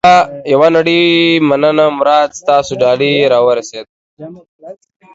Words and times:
یوه 0.53 0.67
نړۍ 0.75 1.01
مننه 1.49 1.85
مراد. 1.99 2.29
ستاسو 2.41 2.73
ډالۍ 2.81 3.15
را 3.31 3.39
ورسېده. 3.47 3.91